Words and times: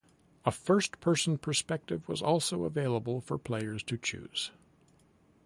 A 0.47 0.51
first 0.51 0.99
person 0.99 1.37
perspective 1.37 2.09
was 2.09 2.23
also 2.23 2.63
available 2.63 3.21
for 3.21 3.37
players 3.37 3.83
to 3.83 3.99
choose. 3.99 4.49